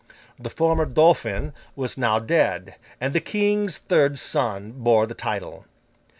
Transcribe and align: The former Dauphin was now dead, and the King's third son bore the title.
The 0.39 0.49
former 0.49 0.87
Dauphin 0.87 1.53
was 1.75 1.95
now 1.95 2.17
dead, 2.17 2.73
and 2.99 3.13
the 3.13 3.19
King's 3.21 3.77
third 3.77 4.17
son 4.17 4.71
bore 4.71 5.05
the 5.05 5.13
title. 5.13 5.65